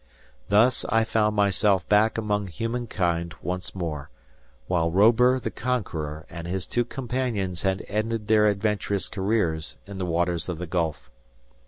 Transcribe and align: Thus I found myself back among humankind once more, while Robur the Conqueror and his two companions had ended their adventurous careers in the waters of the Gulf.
Thus 0.49 0.83
I 0.89 1.03
found 1.03 1.35
myself 1.35 1.87
back 1.87 2.17
among 2.17 2.47
humankind 2.47 3.35
once 3.43 3.75
more, 3.75 4.09
while 4.65 4.89
Robur 4.89 5.39
the 5.39 5.51
Conqueror 5.51 6.25
and 6.27 6.47
his 6.47 6.65
two 6.65 6.85
companions 6.85 7.61
had 7.61 7.85
ended 7.87 8.27
their 8.27 8.47
adventurous 8.47 9.07
careers 9.07 9.75
in 9.85 9.99
the 9.99 10.05
waters 10.07 10.49
of 10.49 10.57
the 10.57 10.65
Gulf. 10.65 11.11